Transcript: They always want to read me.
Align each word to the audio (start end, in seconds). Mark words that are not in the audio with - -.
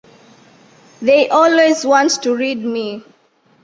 They 1.03 1.29
always 1.29 1.85
want 1.85 2.23
to 2.23 2.33
read 2.35 2.57
me. 2.65 3.03